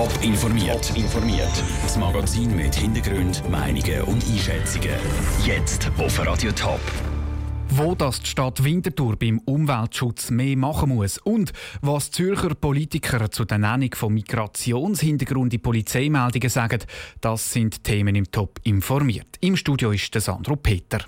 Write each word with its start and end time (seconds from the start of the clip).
Top 0.00 0.22
informiert. 0.22 0.96
informiert. 0.96 1.62
Das 1.82 1.98
Magazin 1.98 2.56
mit 2.56 2.74
Hintergrund, 2.74 3.46
Meinungen 3.50 4.00
und 4.04 4.24
Einschätzungen. 4.24 4.96
Jetzt 5.44 5.90
auf 5.98 6.26
Radio 6.26 6.50
Top. 6.52 6.80
Wo 7.68 7.94
das 7.94 8.22
die 8.22 8.30
Stadt 8.30 8.64
Winterthur 8.64 9.16
beim 9.16 9.40
Umweltschutz 9.40 10.30
mehr 10.30 10.56
machen 10.56 10.94
muss 10.94 11.18
und 11.18 11.52
was 11.82 12.10
Zürcher 12.10 12.54
Politiker 12.54 13.30
zu 13.30 13.44
der 13.44 13.58
Nennung 13.58 13.94
von 13.94 14.14
Migrationshintergrund 14.14 15.52
in 15.52 15.60
Polizeimeldungen 15.60 16.48
sagen, 16.48 16.80
das 17.20 17.52
sind 17.52 17.84
Themen 17.84 18.14
im 18.14 18.30
Top 18.30 18.58
informiert. 18.62 19.36
Im 19.40 19.54
Studio 19.54 19.90
ist 19.90 20.14
der 20.14 20.22
Sandro 20.22 20.56
Peter. 20.56 21.00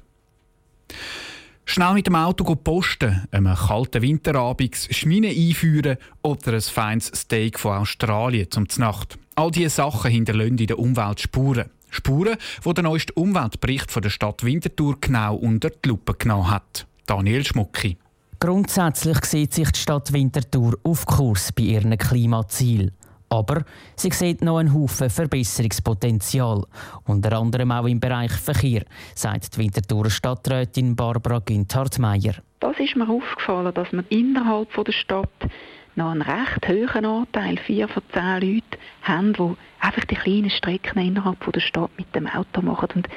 Schnell 1.72 1.94
mit 1.94 2.06
dem 2.06 2.16
Auto 2.16 2.54
posten, 2.54 3.26
einem 3.30 3.54
kalten 3.54 4.02
Winterabend 4.02 4.76
Schmine 4.90 5.28
einführen 5.28 5.96
oder 6.20 6.52
ein 6.52 6.60
feines 6.60 7.06
Steak 7.06 7.58
von 7.58 7.78
Australien 7.78 8.50
zum 8.50 8.68
Znacht. 8.68 9.18
All 9.36 9.50
diese 9.50 9.70
Sachen 9.70 10.10
hinterlassen 10.10 10.58
in 10.58 10.66
der 10.66 10.78
Umwelt 10.78 11.20
Spuren. 11.20 11.70
Spuren, 11.88 12.36
die 12.62 12.74
der 12.74 12.84
neueste 12.84 13.14
Umweltbericht 13.14 13.90
von 13.90 14.02
der 14.02 14.10
Stadt 14.10 14.44
Winterthur 14.44 14.98
genau 15.00 15.34
unter 15.34 15.70
die 15.70 15.88
Lupe 15.88 16.12
genommen 16.12 16.50
hat. 16.50 16.86
Daniel 17.06 17.42
Schmucki. 17.42 17.96
Grundsätzlich 18.38 19.24
sieht 19.24 19.54
sich 19.54 19.70
die 19.70 19.80
Stadt 19.80 20.12
Winterthur 20.12 20.78
auf 20.82 21.06
Kurs 21.06 21.52
bei 21.52 21.62
ihren 21.62 21.96
Klimazielen. 21.96 22.90
Aber 23.32 23.64
sie 23.96 24.10
sieht 24.10 24.42
noch 24.42 24.58
einen 24.58 24.74
Haufen 24.74 25.08
Verbesserungspotenzial, 25.08 26.64
unter 27.06 27.38
anderem 27.38 27.72
auch 27.72 27.86
im 27.86 27.98
Bereich 27.98 28.32
Verkehr, 28.32 28.84
sagt 29.14 29.56
die 29.56 29.60
Winterthurer 29.60 30.10
Stadträtin 30.10 30.94
Barbara 30.94 31.38
Günthard-Meyer. 31.38 32.34
Das 32.60 32.78
ist 32.78 32.94
mir 32.94 33.08
aufgefallen, 33.08 33.72
dass 33.72 33.90
wir 33.90 34.04
innerhalb 34.10 34.68
der 34.84 34.92
Stadt 34.92 35.30
noch 35.94 36.10
einen 36.10 36.20
recht 36.20 36.68
hohen 36.68 37.06
Anteil, 37.06 37.56
vier 37.56 37.88
von 37.88 38.02
zehn 38.12 38.40
Leuten, 38.40 38.78
haben, 39.00 39.32
die 39.32 39.56
einfach 39.80 40.04
die 40.04 40.14
kleinen 40.14 40.50
Strecken 40.50 41.00
innerhalb 41.00 41.52
der 41.52 41.60
Stadt 41.60 41.90
mit 41.96 42.14
dem 42.14 42.26
Auto 42.26 42.60
machen. 42.60 42.88
Und 42.94 43.08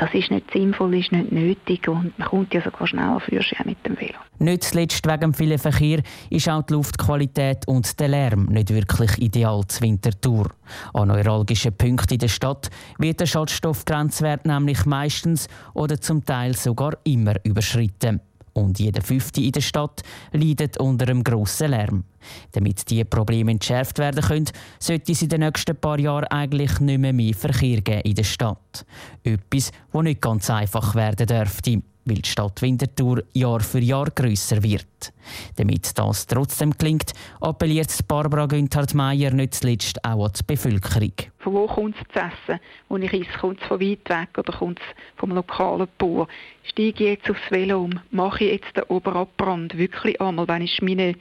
das 0.00 0.14
ist 0.14 0.30
nicht 0.30 0.50
sinnvoll, 0.50 0.94
ist 0.96 1.12
nicht 1.12 1.30
nötig 1.30 1.86
und 1.86 2.18
man 2.18 2.28
kommt 2.28 2.54
ja 2.54 2.62
sogar 2.62 2.86
schneller 2.86 3.20
für 3.20 3.42
mit 3.66 3.84
dem 3.86 4.00
Velo. 4.00 4.18
Nicht 4.38 4.64
zuletzt 4.64 5.06
wegen 5.06 5.20
dem 5.20 5.34
vielen 5.34 5.58
Verkehr 5.58 6.02
ist 6.30 6.48
auch 6.48 6.62
die 6.62 6.72
Luftqualität 6.72 7.68
und 7.68 8.00
der 8.00 8.08
Lärm 8.08 8.46
nicht 8.46 8.70
wirklich 8.70 9.18
ideal 9.18 9.62
zur 9.68 9.82
Wintertour. 9.82 10.52
An 10.94 11.08
neuralgischen 11.08 11.76
Punkten 11.76 12.14
in 12.14 12.18
der 12.18 12.28
Stadt 12.28 12.70
wird 12.98 13.20
der 13.20 13.26
Schadstoffgrenzwert 13.26 14.46
nämlich 14.46 14.86
meistens 14.86 15.48
oder 15.74 16.00
zum 16.00 16.24
Teil 16.24 16.56
sogar 16.56 16.96
immer 17.04 17.34
überschritten 17.44 18.22
und 18.54 18.78
jeder 18.78 19.02
Fünfte 19.02 19.42
in 19.42 19.52
der 19.52 19.60
Stadt 19.60 20.02
leidet 20.32 20.78
unter 20.78 21.08
einem 21.08 21.22
grossen 21.22 21.70
Lärm. 21.72 22.04
Damit 22.52 22.88
diese 22.90 23.04
Probleme 23.04 23.52
entschärft 23.52 23.98
werden 23.98 24.22
können, 24.22 24.50
sollte 24.78 25.12
es 25.12 25.22
in 25.22 25.28
den 25.28 25.40
nächsten 25.40 25.76
paar 25.76 25.98
Jahren 25.98 26.24
eigentlich 26.24 26.80
nicht 26.80 26.98
mehr 26.98 27.12
mehr 27.12 27.34
Verkehr 27.34 27.80
geben 27.80 28.02
in 28.02 28.14
der 28.14 28.24
Stadt. 28.24 28.84
Etwas, 29.22 29.72
das 29.92 30.02
nicht 30.02 30.20
ganz 30.20 30.50
einfach 30.50 30.94
werden 30.94 31.26
dürfte 31.26 31.82
weil 32.04 32.16
die 32.16 32.28
Stadt 32.28 32.62
Winterthur 32.62 33.22
Jahr 33.32 33.60
für 33.60 33.78
Jahr 33.78 34.10
grösser 34.10 34.62
wird. 34.62 35.12
Damit 35.56 35.96
das 35.96 36.26
trotzdem 36.26 36.72
gelingt, 36.76 37.12
appelliert 37.40 37.90
Barbara 38.08 38.46
Günthard-Meyer 38.46 39.32
nicht 39.32 39.54
zuletzt 39.54 40.04
auch 40.04 40.26
an 40.26 40.32
die 40.38 40.42
Bevölkerung. 40.46 41.12
Von 41.38 41.54
wo 41.54 41.66
kommt 41.66 41.96
es 41.96 42.12
zu 42.12 42.18
essen? 42.18 42.60
Wo 42.88 42.96
ich 42.96 43.12
esse, 43.12 43.38
kommt 43.38 43.60
es 43.60 43.68
von 43.68 43.80
weit 43.80 44.08
weg 44.08 44.38
oder 44.38 44.52
kommt 44.52 44.80
es 44.80 44.84
vom 45.16 45.30
lokalen 45.30 45.88
Bauer? 45.98 46.26
Steige 46.64 47.04
ich 47.04 47.18
jetzt 47.18 47.30
aufs 47.30 47.50
Velo 47.50 47.84
um? 47.84 48.00
Mache 48.10 48.44
ich 48.44 48.52
jetzt 48.52 48.76
den 48.76 48.84
Oberabbrand 48.84 49.76
wirklich 49.76 50.20
einmal, 50.20 50.48
wenn 50.48 50.62
ich 50.62 50.82
meine 50.82 51.14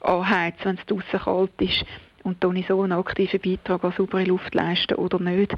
anheize, 0.00 0.64
wenn 0.64 0.78
es 0.78 0.86
draußen 0.86 1.20
kalt 1.20 1.52
ist? 1.60 1.84
Und 2.24 2.42
dann 2.44 2.62
so 2.66 2.82
einen 2.82 2.92
aktiven 2.92 3.40
Beitrag 3.40 3.84
an 3.84 3.94
saubere 3.96 4.24
Luft 4.24 4.54
leisten 4.54 4.94
oder 4.96 5.18
nicht? 5.18 5.54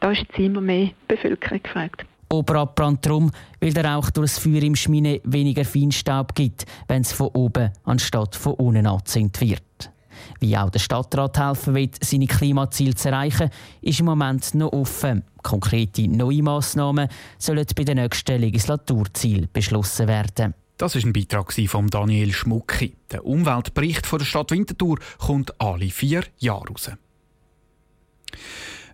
Da 0.00 0.10
ist 0.10 0.22
jetzt 0.22 0.38
immer 0.38 0.60
mehr 0.60 0.90
Bevölkerung 1.08 1.62
gefragt. 1.62 2.04
Oberabbrand 2.32 3.04
darum, 3.04 3.30
weil 3.60 3.72
der 3.72 3.84
Rauch 3.84 4.10
durch 4.10 4.32
das 4.32 4.38
Feuer 4.38 4.62
im 4.62 4.76
Schmine 4.76 5.20
weniger 5.24 5.64
Feinstaub 5.64 6.34
gibt, 6.34 6.64
wenn 6.86 7.02
es 7.02 7.12
von 7.12 7.28
oben 7.28 7.70
anstatt 7.84 8.36
von 8.36 8.54
unten 8.54 8.86
angezündet 8.86 9.40
wird. 9.40 9.90
Wie 10.38 10.56
auch 10.56 10.70
der 10.70 10.78
Stadtrat 10.78 11.38
helfen 11.38 11.74
will, 11.74 11.90
seine 12.00 12.26
Klimaziele 12.26 12.94
zu 12.94 13.08
erreichen, 13.08 13.50
ist 13.82 14.00
im 14.00 14.06
Moment 14.06 14.54
noch 14.54 14.72
offen. 14.72 15.24
Konkrete 15.42 16.08
neue 16.08 16.42
Massnahmen 16.42 17.08
sollen 17.38 17.66
bei 17.74 17.84
den 17.84 17.96
nächsten 17.96 18.40
Legislaturzielen 18.40 19.48
beschlossen 19.52 20.08
werden. 20.08 20.54
Das 20.80 20.96
ist 20.96 21.04
ein 21.04 21.12
Beitrag 21.12 21.52
von 21.52 21.88
Daniel 21.88 22.32
Schmucki. 22.32 22.96
Der 23.12 23.26
Umweltbericht 23.26 24.10
der 24.10 24.24
Stadt 24.24 24.50
Winterthur 24.50 24.98
kommt 25.18 25.60
alle 25.60 25.90
vier 25.90 26.24
Jahre 26.38 26.68
raus. 26.68 26.90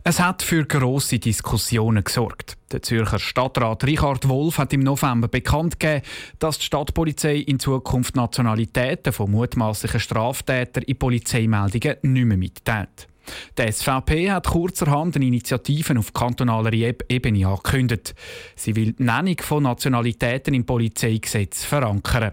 Es 0.02 0.19
hat 0.19 0.42
für 0.42 0.64
grosse 0.64 1.20
Diskussionen 1.20 2.02
gesorgt. 2.02 2.56
Der 2.72 2.82
Zürcher 2.82 3.20
Stadtrat 3.20 3.84
Richard 3.84 4.26
Wolf 4.26 4.58
hat 4.58 4.72
im 4.72 4.80
November 4.80 5.28
bekannt 5.28 5.78
gegeben, 5.78 6.04
dass 6.41 6.58
die 6.58 6.64
Stadtpolizei 6.64 7.36
in 7.36 7.60
Zukunft 7.60 8.16
Nationalitäten 8.16 9.12
von 9.12 9.30
mutmaßlichen 9.30 10.00
Straftätern 10.00 10.82
in 10.82 10.98
Polizeimeldungen 10.98 11.98
nicht 12.03 12.24
mehr 12.24 12.36
mitteilt. 12.36 13.06
Die 13.59 13.72
SVP 13.72 14.31
hat 14.31 14.47
kurzerhand 14.47 15.16
eine 15.16 15.26
Initiative 15.26 15.98
auf 15.98 16.12
kantonaler 16.12 16.72
Ebene 16.72 17.47
angekündigt. 17.47 18.14
Sie 18.54 18.76
will 18.76 18.92
die 18.92 19.03
Nennung 19.03 19.38
von 19.41 19.62
Nationalitäten 19.62 20.54
im 20.54 20.64
Polizeigesetz 20.64 21.65
verankern. 21.65 22.32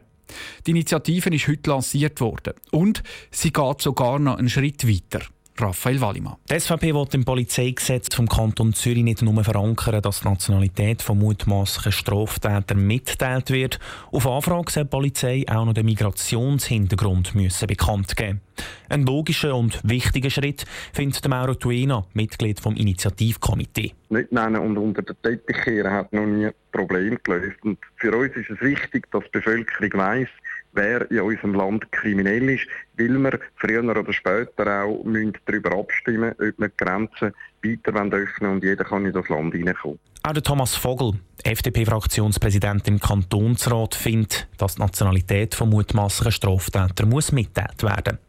Die 0.66 0.72
Initiative 0.72 1.30
ist 1.30 1.48
heute 1.48 1.70
lanciert 1.70 2.20
worden 2.22 2.54
und 2.72 3.04
sie 3.32 3.54
geht 3.54 3.82
sogar 3.82 4.20
noch 4.20 4.38
einen 4.38 4.50
Schritt 4.50 4.88
weiter. 4.88 5.26
Raphael 5.60 6.02
Wallimann. 6.02 6.36
Die 6.50 6.60
SVP 6.60 6.94
will 6.94 7.08
im 7.14 7.26
Polizeigesetz 7.26 8.14
vom 8.14 8.28
Kanton 8.28 8.74
Zürich 8.74 9.04
nicht 9.04 9.22
nur 9.22 9.44
verankern, 9.44 10.02
dass 10.02 10.22
die 10.22 10.28
Nationalität 10.28 11.02
von 11.02 11.20
mutmaßlichen 11.20 11.92
Straftätern 11.92 12.86
mitteilt 12.86 13.52
wird. 13.52 13.80
Auf 14.12 14.28
Anfrage 14.28 14.72
soll 14.72 14.84
die 14.84 14.90
Polizei 14.90 15.46
auch 15.48 15.66
noch 15.66 15.74
den 15.74 15.86
Migrationshintergrund 15.86 17.36
müssen 17.36 17.68
bekannt 17.68 18.16
geben. 18.16 18.42
Ein 18.90 19.06
logischer 19.06 19.56
und 19.56 19.80
wichtiger 19.84 20.30
Schritt 20.30 20.66
findet 20.94 21.28
Mauro 21.28 21.56
Tuena, 21.56 22.06
Mitglied 22.14 22.60
vom 22.60 22.76
Initiativkomitee. 22.76 23.94
Nicht 24.10 24.32
nennen 24.32 24.62
und 24.62 24.78
unter 24.78 25.02
den 25.02 25.16
Teppich 25.22 25.58
kehren 25.64 25.92
hat 25.92 26.14
noch 26.14 26.26
nie 26.26 26.48
ein 26.48 26.54
Problem 26.72 27.18
gelöst. 27.24 27.58
Und 27.64 27.80
für 27.96 28.16
uns 28.16 28.36
ist 28.36 28.50
es 28.50 28.62
wichtig, 28.62 29.10
dass 29.12 29.24
die 29.26 29.40
Bevölkerung 29.40 29.92
weiss, 29.94 30.30
wer 30.74 31.10
in 31.10 31.22
unserem 31.22 31.54
Land 31.56 31.92
kriminell 31.92 32.50
ist, 32.50 32.68
weil 32.98 33.18
wir 33.18 33.40
früher 33.56 33.84
oder 33.84 34.12
später 34.12 34.84
auch 34.84 35.04
darüber 35.46 35.78
abstimmen 35.78 36.34
müssen, 36.38 36.54
ob 36.54 36.60
wir 36.60 36.70
die 36.70 36.78
Grenzen 36.78 37.34
weiter 37.64 38.18
öffnen 38.18 38.52
und 38.52 38.64
jeder 38.64 38.84
kann 38.84 39.06
in 39.06 39.14
das 39.14 39.30
Land 39.30 39.54
hineinkommen. 39.54 40.00
Auch 40.26 40.32
der 40.32 40.44
Thomas 40.44 40.76
Vogel, 40.76 41.20
FDP-Fraktionspräsident 41.44 42.88
im 42.88 43.00
Kantonsrat, 43.00 43.94
findet, 43.94 44.48
dass 44.58 44.76
die 44.76 44.82
Nationalität 44.82 45.54
von 45.54 45.70
mutmaßlichen 45.70 46.32
Straftätern 46.32 47.10
muss 47.10 47.34
mitteilt 47.34 47.84
werden 47.84 48.20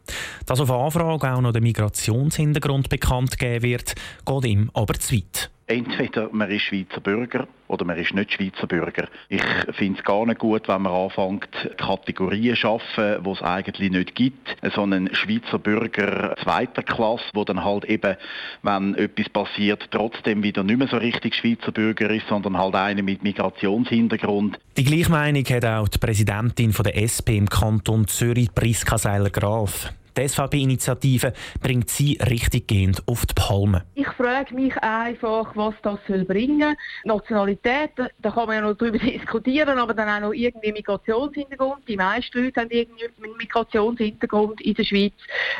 Dass 0.45 0.59
auf 0.59 0.71
Anfrage 0.71 1.31
auch 1.31 1.41
noch 1.41 1.53
der 1.53 1.61
Migrationshintergrund 1.61 2.89
bekannt 2.89 3.37
gegeben 3.37 3.63
wird, 3.63 3.95
geht 4.25 4.45
ihm 4.45 4.69
aber 4.73 4.95
zu 4.95 5.15
weit. 5.15 5.49
Entweder 5.67 6.29
man 6.31 6.51
ist 6.51 6.61
Schweizer 6.61 7.01
Bürger 7.01 7.47
oder 7.67 7.85
man 7.85 7.97
ist 7.97 8.13
nicht 8.13 8.33
Schweizer 8.33 8.67
Bürger. 8.67 9.07
Ich 9.29 9.41
finde 9.75 9.97
es 9.97 10.05
gar 10.05 10.23
nicht 10.27 10.37
gut, 10.37 10.67
wenn 10.67 10.83
man 10.83 10.93
anfängt, 10.93 11.49
Kategorien 11.77 12.55
zu 12.55 12.61
schaffen, 12.61 13.23
die 13.23 13.29
es 13.31 13.41
eigentlich 13.41 13.89
nicht 13.89 14.13
gibt. 14.13 14.55
So 14.75 14.83
einen 14.83 15.13
Schweizer 15.15 15.57
Bürger 15.57 16.35
zweiter 16.43 16.83
Klasse, 16.83 17.23
wo 17.33 17.43
dann 17.43 17.63
halt 17.65 17.85
eben, 17.85 18.15
wenn 18.61 18.93
etwas 18.93 19.27
passiert, 19.29 19.87
trotzdem 19.89 20.43
wieder 20.43 20.63
nicht 20.63 20.77
mehr 20.77 20.87
so 20.87 20.97
richtig 20.97 21.33
Schweizer 21.33 21.71
Bürger 21.71 22.11
ist, 22.11 22.27
sondern 22.27 22.59
halt 22.59 22.75
einer 22.75 23.01
mit 23.01 23.23
Migrationshintergrund. 23.23 24.59
Die 24.77 24.83
gleiche 24.83 25.09
Meinung 25.09 25.45
hat 25.45 25.65
auch 25.65 25.87
die 25.87 25.97
Präsidentin 25.97 26.73
der 26.73 26.95
SP 27.01 27.37
im 27.37 27.49
Kanton 27.49 28.07
Zürich, 28.07 28.53
Priska 28.53 28.99
Seiler-Graf. 28.99 29.91
Die 30.17 30.27
SVP-Initiative 30.27 31.33
bringt 31.61 31.89
sie 31.89 32.17
richtiggehend 32.29 33.03
auf 33.07 33.25
die 33.25 33.33
Palme. 33.33 33.83
Ich 33.95 34.07
frage 34.07 34.53
mich 34.55 34.75
einfach, 34.77 35.55
was 35.55 35.73
das 35.81 35.99
soll 36.07 36.23
bringen 36.23 36.75
Nationalität, 37.03 37.91
da 37.97 38.31
kann 38.31 38.47
man 38.47 38.55
ja 38.55 38.61
noch 38.61 38.75
darüber 38.75 38.97
diskutieren, 38.99 39.77
aber 39.77 39.93
dann 39.93 40.09
auch 40.09 40.27
noch 40.27 40.33
irgendwie 40.33 40.71
Migrationshintergrund. 40.71 41.87
Die 41.87 41.97
meisten 41.97 42.43
Leute 42.43 42.61
haben 42.61 42.69
irgendwie 42.71 43.05
einen 43.05 43.37
Migrationshintergrund 43.37 44.61
in 44.61 44.73
der 44.73 44.83
Schweiz. 44.83 45.13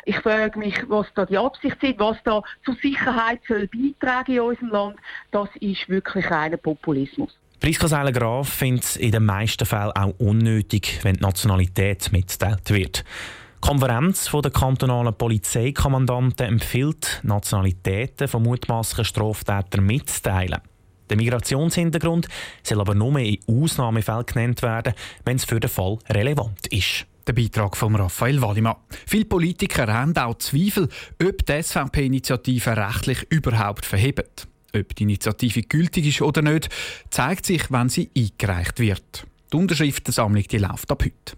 Ich 0.06 0.18
frage 0.20 0.58
mich, 0.58 0.76
was 0.88 1.08
da 1.16 1.26
die 1.26 1.38
Absicht 1.38 1.82
ist, 1.84 2.00
was 2.00 2.18
da 2.24 2.42
zur 2.64 2.76
Sicherheit 2.76 3.42
soll 3.48 3.68
beitragen 3.68 4.34
in 4.34 4.40
unserem 4.40 4.70
Land. 4.70 4.96
Das 5.32 5.50
ist 5.60 5.88
wirklich 5.90 6.30
reiner 6.30 6.58
Populismus. 6.58 7.38
Priska 7.60 7.88
Seiler-Graf 7.88 8.50
findet 8.50 8.84
es 8.84 8.96
in 8.98 9.12
den 9.12 9.26
meisten 9.26 9.66
Fällen 9.66 9.92
auch 9.92 10.14
unnötig, 10.20 11.00
wenn 11.04 11.16
die 11.16 11.22
Nationalität 11.22 12.12
mitgeteilt 12.12 12.70
wird. 12.70 13.04
Die 13.56 13.68
Konferenz 13.68 14.30
der 14.32 14.52
kantonalen 14.52 15.14
Polizeikommandanten 15.16 16.46
empfiehlt, 16.48 17.22
Nationalitäten 17.24 18.28
von 18.28 18.44
mutmaßlichen 18.44 19.06
Straftätern 19.06 19.86
mitzuteilen. 19.86 20.62
Der 21.10 21.18
Migrationshintergrund 21.18 22.28
soll 22.64 22.82
aber 22.82 22.96
nur 22.96 23.18
in 23.20 23.40
Ausnahmefällen 23.48 24.26
genannt 24.26 24.62
werden, 24.62 24.94
wenn 25.24 25.38
es 25.38 25.46
für 25.46 25.60
den 25.60 25.70
Fall 25.70 25.98
relevant 26.10 26.68
ist. 26.68 27.06
Der 27.28 27.34
Beitrag 27.34 27.76
von 27.76 27.96
Raphael 27.96 28.42
Wallimann. 28.42 28.76
Viele 29.08 29.26
Politiker 29.26 29.92
haben 29.92 30.16
auch 30.16 30.38
Zweifel, 30.38 30.90
ob 31.24 31.46
die 31.46 31.64
SVP-Initiative 31.64 32.78
rechtlich 32.78 33.26
überhaupt 33.32 33.86
verhebt. 33.86 34.48
Ob 34.76 34.96
die 34.96 35.04
Initiative 35.04 35.64
gültig 35.64 36.08
ist 36.08 36.22
oder 36.22 36.44
nicht, 36.44 36.70
zeigt 37.10 37.46
sich, 37.48 37.72
wenn 37.72 37.90
sie 37.90 38.12
eingereicht 38.16 38.80
wird. 38.80 39.26
Die 39.52 39.58
Unterschriftensammlung 39.58 40.44
die 40.44 40.58
läuft 40.58 40.92
ab 40.92 41.04
heute. 41.04 41.38